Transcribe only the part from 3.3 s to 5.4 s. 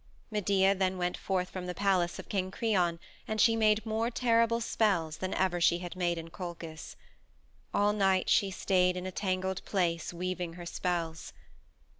she made more terrible spells than